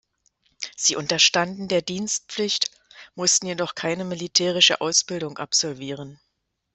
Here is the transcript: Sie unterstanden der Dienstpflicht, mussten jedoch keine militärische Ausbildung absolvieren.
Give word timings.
Sie 0.75 0.95
unterstanden 0.95 1.67
der 1.67 1.83
Dienstpflicht, 1.83 2.71
mussten 3.13 3.45
jedoch 3.45 3.75
keine 3.75 4.03
militärische 4.03 4.81
Ausbildung 4.81 5.37
absolvieren. 5.37 6.19